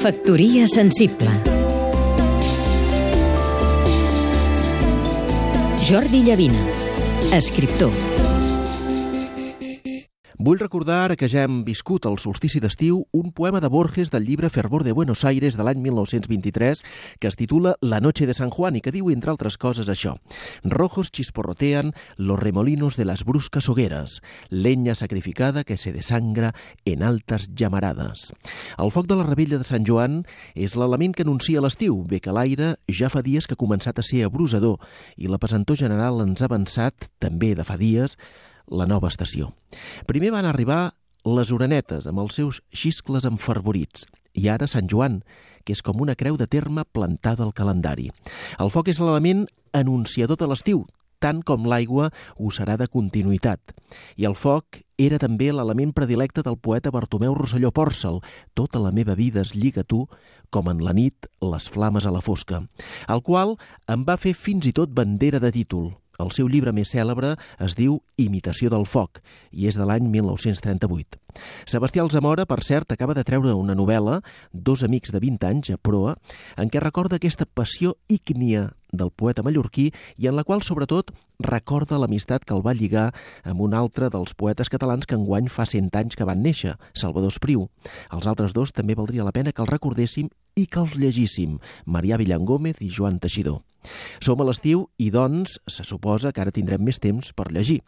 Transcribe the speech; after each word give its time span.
Factoria 0.00 0.66
sensible. 0.66 1.28
Jordi 5.84 6.22
Llavina, 6.22 6.64
escriptor 7.36 8.29
Vull 10.40 10.56
recordar, 10.56 11.18
que 11.20 11.28
ja 11.28 11.42
hem 11.44 11.58
viscut 11.66 12.06
el 12.08 12.14
solstici 12.16 12.62
d'estiu, 12.64 13.02
un 13.12 13.26
poema 13.36 13.60
de 13.60 13.68
Borges 13.68 14.08
del 14.08 14.24
llibre 14.24 14.48
Fervor 14.48 14.86
de 14.86 14.94
Buenos 14.96 15.26
Aires 15.28 15.58
de 15.58 15.66
l'any 15.66 15.82
1923 15.84 16.80
que 17.20 17.28
es 17.28 17.36
titula 17.36 17.74
La 17.82 18.00
noche 18.00 18.24
de 18.24 18.32
San 18.32 18.48
Juan 18.48 18.78
i 18.78 18.80
que 18.80 18.94
diu, 18.94 19.10
entre 19.12 19.34
altres 19.34 19.58
coses, 19.60 19.92
això. 19.92 20.14
Rojos 20.64 21.12
chisporrotean 21.12 21.92
los 22.16 22.40
remolinos 22.40 22.96
de 22.96 23.04
las 23.04 23.26
bruscas 23.28 23.68
hogueras, 23.68 24.22
leña 24.48 24.94
sacrificada 24.94 25.62
que 25.62 25.76
se 25.76 25.92
desangra 25.92 26.54
en 26.86 27.02
altas 27.02 27.50
llamaradas. 27.52 28.32
El 28.78 28.96
foc 28.96 29.12
de 29.12 29.20
la 29.20 29.28
rebella 29.28 29.60
de 29.60 29.68
Sant 29.68 29.84
Joan 29.84 30.22
és 30.54 30.72
l'element 30.72 31.12
que 31.12 31.28
anuncia 31.28 31.60
l'estiu, 31.60 32.00
bé 32.08 32.24
que 32.24 32.32
l'aire 32.32 32.78
ja 32.88 33.12
fa 33.12 33.20
dies 33.20 33.44
que 33.44 33.60
ha 33.60 33.60
començat 33.60 34.00
a 34.00 34.08
ser 34.08 34.24
abrusador 34.24 34.80
i 35.20 35.28
la 35.28 35.36
pesantor 35.36 35.76
general 35.76 36.24
ens 36.24 36.40
ha 36.40 36.48
avançat, 36.48 37.12
també 37.20 37.52
de 37.52 37.68
fa 37.68 37.76
dies, 37.76 38.16
la 38.70 38.86
nova 38.86 39.10
estació. 39.10 39.50
Primer 40.06 40.32
van 40.34 40.48
arribar 40.48 40.94
les 41.26 41.52
orenetes, 41.52 42.06
amb 42.08 42.22
els 42.22 42.38
seus 42.38 42.62
xiscles 42.72 43.26
enfervorits, 43.28 44.06
i 44.32 44.48
ara 44.48 44.70
Sant 44.70 44.88
Joan, 44.88 45.20
que 45.64 45.74
és 45.76 45.82
com 45.84 46.00
una 46.00 46.16
creu 46.16 46.38
de 46.40 46.48
terme 46.48 46.86
plantada 46.88 47.44
al 47.44 47.52
calendari. 47.52 48.08
El 48.58 48.72
foc 48.72 48.88
és 48.88 49.00
l'element 49.02 49.44
anunciador 49.76 50.38
de 50.40 50.48
l'estiu, 50.48 50.86
tant 51.20 51.42
com 51.44 51.66
l'aigua 51.68 52.08
ho 52.38 52.50
serà 52.54 52.78
de 52.80 52.88
continuïtat. 52.88 53.74
I 54.16 54.24
el 54.24 54.34
foc 54.38 54.80
era 55.00 55.20
també 55.20 55.50
l'element 55.52 55.92
predilecte 55.96 56.44
del 56.46 56.56
poeta 56.56 56.92
Bartomeu 56.92 57.36
Rosselló 57.36 57.70
Pòrcel. 57.76 58.20
Tota 58.56 58.80
la 58.80 58.92
meva 58.92 59.14
vida 59.14 59.44
es 59.44 59.54
lliga 59.54 59.84
tu, 59.84 60.06
com 60.50 60.68
en 60.72 60.80
la 60.84 60.96
nit 60.96 61.28
les 61.44 61.68
flames 61.70 62.06
a 62.06 62.12
la 62.14 62.24
fosca, 62.24 62.64
el 63.08 63.22
qual 63.22 63.56
em 63.88 64.04
va 64.08 64.18
fer 64.20 64.34
fins 64.34 64.66
i 64.66 64.74
tot 64.76 64.92
bandera 64.96 65.40
de 65.40 65.52
títol. 65.54 65.92
El 66.20 66.32
seu 66.36 66.48
llibre 66.50 66.74
més 66.76 66.92
cèlebre 66.92 67.34
es 67.64 67.76
diu 67.78 68.00
Imitació 68.20 68.70
del 68.72 68.86
foc 68.88 69.22
i 69.50 69.68
és 69.70 69.78
de 69.78 69.86
l'any 69.88 70.08
1938. 70.10 71.20
Sebastià 71.70 72.02
Alzamora, 72.02 72.44
per 72.46 72.60
cert, 72.66 72.92
acaba 72.92 73.14
de 73.14 73.24
treure 73.24 73.54
una 73.54 73.76
novel·la, 73.78 74.20
Dos 74.52 74.82
amics 74.82 75.12
de 75.14 75.20
20 75.22 75.46
anys, 75.46 75.70
a 75.70 75.78
proa, 75.78 76.16
en 76.58 76.70
què 76.70 76.82
recorda 76.82 77.20
aquesta 77.20 77.46
passió 77.46 77.94
ígnia 78.08 78.70
del 78.92 79.12
poeta 79.14 79.44
mallorquí 79.46 79.90
i 80.18 80.26
en 80.26 80.36
la 80.36 80.44
qual, 80.44 80.64
sobretot, 80.66 81.12
recorda 81.38 82.00
l'amistat 82.02 82.44
que 82.44 82.54
el 82.56 82.64
va 82.66 82.74
lligar 82.74 83.10
amb 83.46 83.62
un 83.62 83.76
altre 83.78 84.10
dels 84.10 84.34
poetes 84.34 84.68
catalans 84.72 85.06
que 85.06 85.16
enguany 85.18 85.48
fa 85.48 85.66
100 85.66 85.94
anys 86.02 86.18
que 86.18 86.26
van 86.26 86.42
néixer, 86.42 86.76
Salvador 86.92 87.30
Espriu. 87.30 87.68
Els 88.10 88.26
altres 88.26 88.54
dos 88.56 88.74
també 88.74 88.98
valdria 88.98 89.26
la 89.26 89.34
pena 89.36 89.54
que 89.54 89.62
els 89.62 89.72
recordéssim 89.72 90.28
i 90.58 90.66
que 90.66 90.82
els 90.82 90.98
llegíssim, 90.98 91.58
Marià 91.86 92.18
Villangómez 92.18 92.82
i 92.82 92.90
Joan 92.90 93.22
Teixidor. 93.22 93.62
Som 94.20 94.40
a 94.40 94.46
l'estiu 94.48 94.84
i, 95.00 95.10
doncs, 95.14 95.58
se 95.70 95.84
suposa 95.88 96.32
que 96.32 96.42
ara 96.42 96.54
tindrem 96.54 96.82
més 96.84 97.00
temps 97.00 97.32
per 97.36 97.48
llegir. 97.52 97.80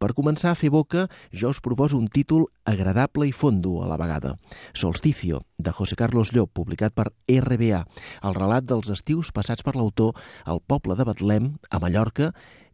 Per 0.00 0.12
començar 0.16 0.52
a 0.52 0.58
fer 0.58 0.70
boca, 0.74 1.06
jo 1.32 1.52
us 1.52 1.62
proposo 1.64 1.98
un 1.98 2.08
títol 2.12 2.46
agradable 2.68 3.28
i 3.28 3.32
fondo 3.32 3.78
a 3.82 3.88
la 3.88 3.98
vegada. 4.00 4.36
Solsticio, 4.74 5.42
de 5.58 5.72
José 5.72 5.96
Carlos 5.96 6.32
Llop, 6.36 6.52
publicat 6.54 6.94
per 6.94 7.10
RBA, 7.26 7.84
el 8.24 8.38
relat 8.38 8.68
dels 8.68 8.90
estius 8.92 9.32
passats 9.32 9.64
per 9.64 9.76
l'autor 9.76 10.16
al 10.44 10.60
poble 10.60 10.96
de 10.98 11.06
Betlem, 11.08 11.52
a 11.70 11.80
Mallorca, 11.82 12.32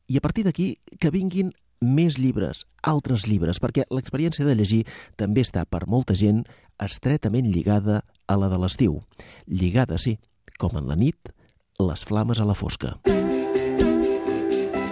i 0.09 0.19
a 0.19 0.25
partir 0.25 0.45
d'aquí 0.45 0.75
que 1.01 1.13
vinguin 1.15 1.53
més 1.85 2.19
llibres, 2.19 2.65
altres 2.83 3.27
llibres, 3.29 3.61
perquè 3.61 3.85
l'experiència 3.93 4.47
de 4.47 4.57
llegir 4.57 4.83
també 5.21 5.45
està 5.45 5.65
per 5.69 5.85
molta 5.87 6.17
gent 6.17 6.45
estretament 6.81 7.47
lligada 7.51 8.03
a 8.27 8.37
la 8.41 8.49
de 8.49 8.59
l'estiu. 8.59 9.01
Lligada, 9.47 9.99
sí, 10.01 10.17
com 10.59 10.77
en 10.81 10.89
la 10.89 10.97
nit, 10.97 11.35
les 11.81 12.05
flames 12.05 12.39
a 12.41 12.45
la 12.47 12.55
fosca. 12.55 12.95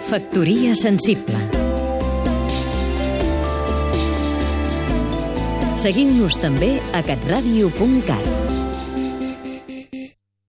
Factoria 0.09 0.75
sensible 0.77 1.39
Seguim-nos 5.83 6.37
també 6.39 6.77
a 6.95 7.01
catradio.cat 7.03 8.62